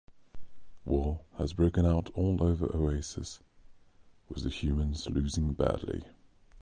War 0.83 1.19
has 1.37 1.53
broken 1.53 1.85
out 1.85 2.09
all 2.15 2.41
over 2.41 2.75
Oasis, 2.75 3.39
with 4.29 4.41
the 4.41 4.49
humans 4.49 5.07
losing 5.07 5.53
badly. 5.53 6.01